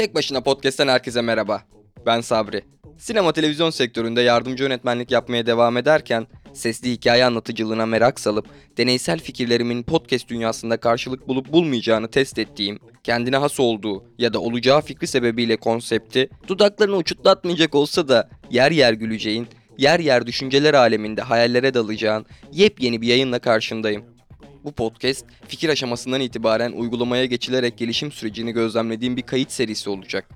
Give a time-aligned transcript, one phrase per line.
[0.00, 1.62] Tek Başına Podcast'ten herkese merhaba.
[2.06, 2.64] Ben Sabri.
[2.98, 9.82] Sinema televizyon sektöründe yardımcı yönetmenlik yapmaya devam ederken sesli hikaye anlatıcılığına merak salıp deneysel fikirlerimin
[9.82, 15.56] podcast dünyasında karşılık bulup bulmayacağını test ettiğim, kendine has olduğu ya da olacağı fikri sebebiyle
[15.56, 19.48] konsepti dudaklarını uçutlatmayacak olsa da yer yer güleceğin,
[19.78, 24.19] yer yer düşünceler aleminde hayallere dalacağın yepyeni bir yayınla karşındayım.
[24.64, 30.28] Bu podcast fikir aşamasından itibaren uygulamaya geçilerek gelişim sürecini gözlemlediğim bir kayıt serisi olacak.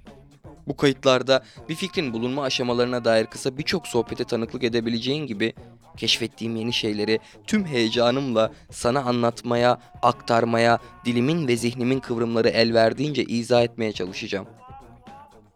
[0.67, 5.53] Bu kayıtlarda bir fikrin bulunma aşamalarına dair kısa birçok sohbete tanıklık edebileceğin gibi
[5.97, 13.63] keşfettiğim yeni şeyleri tüm heyecanımla sana anlatmaya, aktarmaya, dilimin ve zihnimin kıvrımları el verdiğince izah
[13.63, 14.47] etmeye çalışacağım.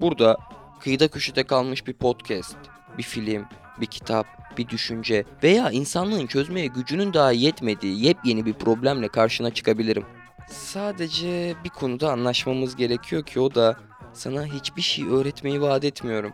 [0.01, 0.37] Burada
[0.81, 2.57] kıyıda köşede kalmış bir podcast,
[2.99, 3.45] bir film,
[3.81, 4.27] bir kitap,
[4.59, 10.05] bir düşünce veya insanlığın çözmeye gücünün daha yetmediği yepyeni bir problemle karşına çıkabilirim.
[10.49, 13.77] Sadece bir konuda anlaşmamız gerekiyor ki o da
[14.13, 16.33] sana hiçbir şey öğretmeyi vaat etmiyorum.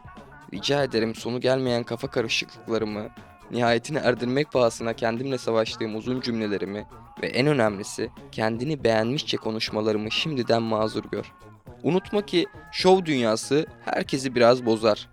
[0.54, 3.08] Rica ederim sonu gelmeyen kafa karışıklıklarımı,
[3.50, 6.86] nihayetini erdirmek pahasına kendimle savaştığım uzun cümlelerimi
[7.22, 11.32] ve en önemlisi kendini beğenmişçe konuşmalarımı şimdiden mazur gör.
[11.82, 15.08] Unutma ki şov dünyası herkesi biraz bozar.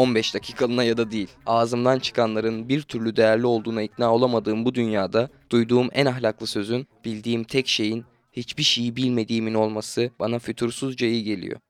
[0.00, 1.28] 15 dakikalığına ya da değil.
[1.46, 7.44] Ağzımdan çıkanların bir türlü değerli olduğuna ikna olamadığım bu dünyada duyduğum en ahlaklı sözün, bildiğim
[7.44, 11.60] tek şeyin hiçbir şeyi bilmediğimin olması bana fütursuzca iyi geliyor.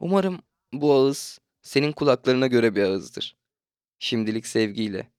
[0.00, 0.38] Umarım
[0.72, 3.36] bu ağız senin kulaklarına göre bir ağızdır.
[3.98, 5.11] Şimdilik sevgiyle.